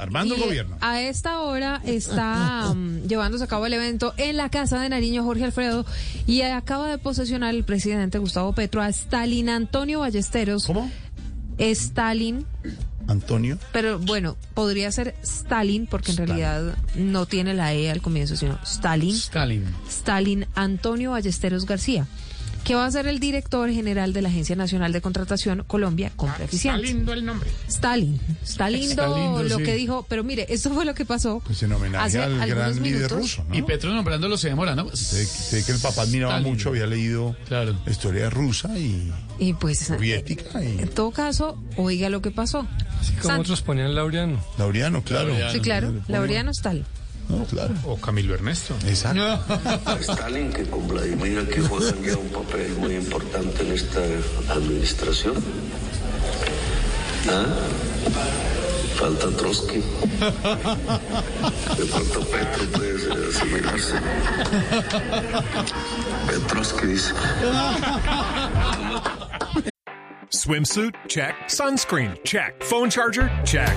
Armando 0.00 0.34
el 0.34 0.40
gobierno. 0.40 0.76
A 0.80 1.00
esta 1.00 1.40
hora 1.40 1.80
está 1.84 2.70
um, 2.70 3.02
llevándose 3.02 3.44
a 3.44 3.46
cabo 3.46 3.66
el 3.66 3.74
evento 3.74 4.14
en 4.16 4.36
la 4.36 4.48
casa 4.50 4.80
de 4.80 4.88
Nariño 4.88 5.22
Jorge 5.24 5.44
Alfredo 5.44 5.84
y 6.26 6.42
acaba 6.42 6.88
de 6.90 6.98
posesionar 6.98 7.54
el 7.54 7.64
presidente 7.64 8.18
Gustavo 8.18 8.52
Petro 8.52 8.82
a 8.82 8.88
Stalin 8.88 9.48
Antonio 9.48 10.00
Ballesteros. 10.00 10.66
¿Cómo? 10.66 10.90
Stalin, 11.58 12.46
Antonio. 13.06 13.58
pero 13.72 13.98
bueno, 13.98 14.36
podría 14.54 14.90
ser 14.92 15.14
Stalin 15.22 15.86
porque 15.86 16.12
en 16.12 16.16
realidad 16.16 16.74
no 16.94 17.26
tiene 17.26 17.54
la 17.54 17.74
E 17.74 17.90
al 17.90 18.00
comienzo, 18.00 18.36
sino 18.36 18.58
Stalin. 18.64 19.14
Stalin. 19.14 19.64
Stalin 19.88 20.46
Antonio 20.54 21.10
Ballesteros 21.10 21.66
García, 21.66 22.06
que 22.64 22.74
va 22.74 22.86
a 22.86 22.90
ser 22.90 23.06
el 23.06 23.18
director 23.20 23.70
general 23.70 24.12
de 24.12 24.22
la 24.22 24.28
Agencia 24.28 24.54
Nacional 24.54 24.92
de 24.92 25.00
Contratación 25.00 25.64
Colombia 25.66 26.12
Compra 26.14 26.44
Eficiente. 26.44 26.80
Está 26.82 26.92
lindo 26.94 27.12
el 27.12 27.24
nombre. 27.24 27.50
Está 27.66 27.96
lindo, 27.96 28.22
está 28.44 28.70
lindo, 28.70 28.90
Está 28.90 29.08
lindo, 29.08 29.42
lo 29.44 29.56
sí. 29.58 29.62
que 29.64 29.74
dijo, 29.74 30.06
pero 30.08 30.22
mire, 30.24 30.46
esto 30.48 30.70
fue 30.70 30.84
lo 30.84 30.94
que 30.94 31.04
pasó. 31.04 31.40
Pues 31.44 31.62
en 31.62 31.72
homenaje 31.72 32.04
hace 32.06 32.18
al 32.22 32.48
gran 32.48 32.82
líder 32.82 33.10
ruso, 33.10 33.44
¿no? 33.48 33.54
Y 33.56 33.62
Petro 33.62 33.92
nombrándolo 33.92 34.36
se 34.36 34.48
demora, 34.50 34.74
¿no? 34.74 34.94
Sé, 34.94 35.24
sé 35.24 35.64
que 35.64 35.72
el 35.72 35.78
papá 35.78 36.02
admiraba 36.02 36.34
Stalin. 36.36 36.52
mucho, 36.52 36.68
había 36.68 36.86
leído 36.86 37.34
Claro. 37.48 37.76
la 37.84 37.90
historia 37.90 38.30
rusa 38.30 38.76
y 38.78 39.12
Y 39.38 39.54
pues, 39.54 39.78
soviética 39.78 40.62
y 40.62 40.78
en 40.80 40.88
todo 40.88 41.10
caso, 41.10 41.62
oiga 41.76 42.08
lo 42.10 42.20
que 42.22 42.30
pasó. 42.30 42.66
Así 43.00 43.12
como 43.14 43.40
otros 43.40 43.62
ponían 43.62 43.94
Laureano. 43.94 44.38
Laureano, 44.58 45.02
claro. 45.02 45.28
Laureano. 45.28 45.52
Sí, 45.52 45.60
claro, 45.60 45.86
pone- 45.88 46.02
Laureano 46.08 46.50
Stalin. 46.50 46.84
No, 47.30 47.44
claro. 47.44 47.74
O 47.84 47.96
Camilo 47.96 48.34
Ernesto. 48.34 48.74
Exacto. 48.86 49.38
Stalin, 50.00 50.52
que 50.52 50.64
con 50.64 50.86
Vladimir 50.88 51.38
aquí 51.38 51.60
juegan 51.60 52.02
ya 52.02 52.16
un 52.16 52.28
papel 52.28 52.72
muy 52.78 52.96
importante 52.96 53.62
en 53.62 53.72
esta 53.72 54.00
administración. 54.48 55.34
¿Ah? 57.28 57.46
Falta 58.96 59.30
Trotsky. 59.30 59.78
De 61.78 61.86
pronto 61.86 62.20
Petro 62.20 62.64
puede 62.72 63.28
asimilarse. 63.28 63.94
Petrovsky 66.26 66.86
dice. 66.86 67.14
Swimsuit? 70.30 70.94
Check. 71.08 71.34
Sunscreen? 71.48 72.18
Check. 72.24 72.62
Phone 72.64 72.90
charger? 72.90 73.30
Check. 73.44 73.76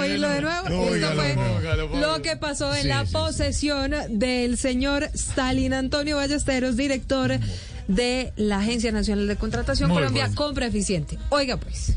oírlo 0.00 0.28
de 0.28 0.40
nuevo? 0.40 0.66
Esto 0.94 1.12
fue 1.14 2.00
lo 2.00 2.22
que 2.22 2.36
pasó 2.36 2.74
en 2.74 2.88
la 2.88 3.04
posesión 3.04 3.94
del 4.08 4.56
señor 4.58 5.04
Stalin 5.14 5.74
Antonio 5.74 6.16
Ballesteros, 6.16 6.76
director 6.76 7.38
de 7.88 8.32
la 8.36 8.58
Agencia 8.58 8.92
Nacional 8.92 9.26
de 9.26 9.36
Contratación 9.36 9.88
Muy 9.88 9.98
Colombia 9.98 10.26
bueno. 10.26 10.36
Compra 10.36 10.66
Eficiente. 10.66 11.18
Oiga 11.30 11.56
pues. 11.56 11.94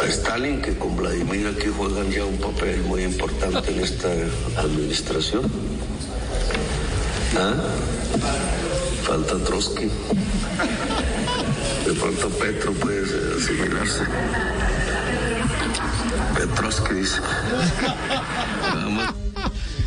A 0.00 0.06
Stalin, 0.06 0.60
que 0.60 0.76
con 0.76 0.96
Vladimir 0.96 1.46
aquí 1.46 1.68
juegan 1.68 2.10
ya 2.10 2.24
un 2.24 2.36
papel 2.38 2.80
muy 2.82 3.04
importante 3.04 3.70
en 3.70 3.80
esta 3.80 4.08
administración. 4.58 5.50
¿Ah? 7.36 7.54
Falta 9.02 9.38
Trotsky. 9.44 9.88
De 11.86 11.92
pronto 11.94 12.28
Petro 12.30 12.72
puede 12.72 13.02
asimilarse. 13.36 14.02
Más. 18.90 19.14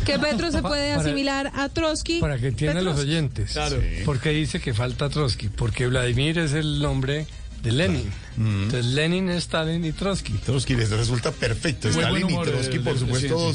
Que 0.04 0.18
Petro 0.18 0.50
se 0.50 0.62
puede 0.62 0.92
asimilar 0.92 1.52
a 1.54 1.68
Trotsky. 1.68 2.20
Para 2.20 2.38
que 2.38 2.48
entiendan 2.48 2.84
los 2.84 2.98
oyentes. 2.98 3.52
Claro. 3.52 3.82
Porque 4.06 4.30
dice 4.30 4.58
que 4.58 4.72
falta 4.72 5.10
Trotsky. 5.10 5.48
Porque 5.48 5.86
Vladimir 5.86 6.38
es 6.38 6.54
el 6.54 6.80
nombre 6.80 7.26
de 7.62 7.72
Lenin. 7.72 8.10
Entonces 8.38 8.86
Lenin 8.86 9.28
Stalin 9.30 9.84
y 9.84 9.92
Trotsky. 9.92 10.32
Trotsky 10.34 10.76
les 10.76 10.90
resulta 10.90 11.30
perfecto. 11.30 11.88
Muy 11.88 11.98
Stalin 11.98 12.30
y 12.30 12.42
Trotsky, 12.42 12.78
por 12.78 12.98
supuesto, 12.98 13.52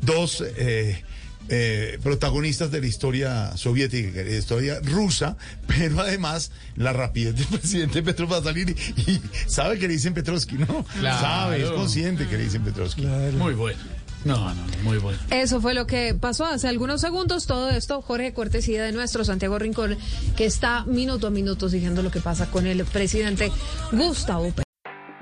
dos 0.00 0.44
eh, 0.56 1.02
eh, 1.48 1.98
protagonistas 2.02 2.70
de 2.70 2.80
la 2.80 2.86
historia 2.86 3.56
soviética, 3.56 4.10
de 4.10 4.24
la 4.24 4.36
historia 4.36 4.80
rusa, 4.82 5.36
pero 5.66 6.00
además 6.00 6.50
la 6.76 6.92
rapidez 6.92 7.36
del 7.36 7.46
presidente 7.58 8.02
Petro 8.02 8.28
para 8.28 8.42
salir 8.42 8.70
y, 8.70 9.10
y 9.10 9.22
sabe 9.46 9.78
que 9.78 9.88
le 9.88 9.94
dicen 9.94 10.14
Petrovsky, 10.14 10.56
¿no? 10.56 10.84
Claro. 10.98 11.20
Sabe, 11.20 11.62
es 11.62 11.70
consciente 11.70 12.26
que 12.26 12.36
le 12.36 12.44
dicen 12.44 12.62
Petrovsky. 12.62 13.02
Muy 13.06 13.54
bueno. 13.54 13.78
No, 14.24 14.36
no, 14.36 14.54
no, 14.54 14.82
muy 14.82 14.98
bueno. 14.98 15.18
Eso 15.30 15.60
fue 15.60 15.74
lo 15.74 15.86
que 15.86 16.14
pasó 16.14 16.44
hace 16.44 16.68
algunos 16.68 17.00
segundos. 17.00 17.46
Todo 17.46 17.70
esto, 17.70 18.02
Jorge, 18.02 18.32
cortesía 18.32 18.82
de 18.82 18.92
nuestro 18.92 19.24
Santiago 19.24 19.58
Rincón, 19.58 19.96
que 20.36 20.44
está 20.44 20.84
minuto 20.84 21.28
a 21.28 21.30
minuto 21.30 21.68
siguiendo 21.68 22.02
lo 22.02 22.10
que 22.10 22.20
pasa 22.20 22.50
con 22.50 22.66
el 22.66 22.84
presidente 22.84 23.52
Gustavo 23.92 24.48
Petro. 24.48 24.64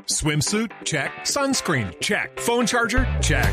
Swimsuit? 0.06 0.70
Check. 0.84 1.10
Sunscreen? 1.24 1.90
Check. 2.00 2.38
Phone 2.40 2.66
charger? 2.66 3.06
Check. 3.20 3.52